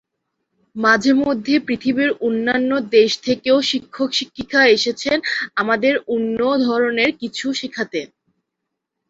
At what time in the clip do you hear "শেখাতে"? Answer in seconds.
7.53-8.01